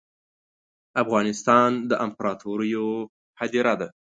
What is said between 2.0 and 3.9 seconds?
امپراتوریو هدیره ده